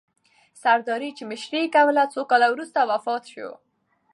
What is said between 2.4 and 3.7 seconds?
وروسته وفات سوه.